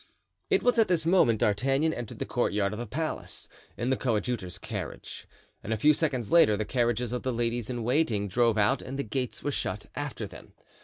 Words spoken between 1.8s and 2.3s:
entered the